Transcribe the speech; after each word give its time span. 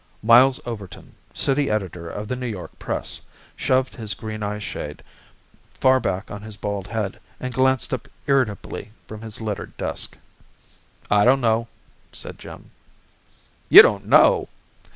Miles 0.23 0.59
Overton, 0.65 1.13
city 1.31 1.69
editor 1.69 2.09
of 2.09 2.27
The 2.27 2.35
New 2.35 2.47
York 2.47 2.79
Press, 2.79 3.21
shoved 3.55 3.93
his 3.93 4.15
green 4.15 4.41
eye 4.41 4.57
shade 4.57 5.03
far 5.79 5.99
back 5.99 6.31
on 6.31 6.41
his 6.41 6.57
bald 6.57 6.87
head 6.87 7.19
and 7.39 7.53
glanced 7.53 7.93
up 7.93 8.07
irritably 8.25 8.89
from 9.07 9.21
his 9.21 9.39
littered 9.41 9.77
desk. 9.77 10.17
"I 11.11 11.23
don't 11.23 11.39
know," 11.39 11.67
said 12.11 12.39
Jim. 12.39 12.71
"You 13.69 13.83
don't 13.83 14.07
know!" 14.07 14.49